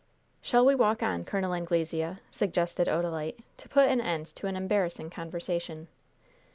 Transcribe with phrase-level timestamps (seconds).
[0.41, 1.53] "Shall we walk on, Col.
[1.53, 5.89] Anglesea?" suggested Odalite, to put an end to an embarrassing conversation.